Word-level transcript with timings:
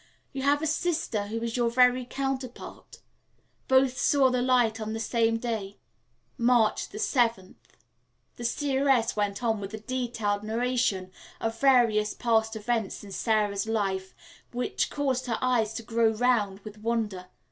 "You 0.33 0.41
have 0.41 0.63
a 0.63 0.65
sister 0.65 1.27
who 1.27 1.43
is 1.43 1.55
your 1.55 1.69
very 1.69 2.05
counterpart. 2.05 3.01
Both 3.67 3.99
saw 3.99 4.31
the 4.31 4.41
light 4.41 4.81
on 4.81 4.93
the 4.93 4.99
same 4.99 5.37
day, 5.37 5.77
March 6.39 6.89
the 6.89 6.97
seventh." 6.97 7.77
The 8.35 8.43
seeress 8.43 9.15
went 9.15 9.43
on 9.43 9.59
with 9.59 9.75
a 9.75 9.79
detailed 9.79 10.41
narration 10.41 11.11
of 11.39 11.59
various 11.59 12.15
past 12.15 12.55
events 12.55 13.03
in 13.03 13.11
Sara's 13.11 13.67
life 13.67 14.15
which 14.51 14.89
caused 14.89 15.27
her 15.27 15.37
eyes 15.39 15.71
to 15.75 15.83
grow 15.83 16.09
round 16.09 16.61
with 16.61 16.79
wonder. 16.79 17.27